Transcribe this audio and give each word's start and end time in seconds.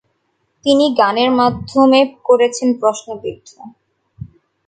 তিনি 0.65 0.85
তার 0.87 0.97
গানের 0.99 1.31
মাধ্যমে 1.31 1.99
করেছেন 2.23 2.69
প্রশ্নবিদ্ধ। 2.79 3.49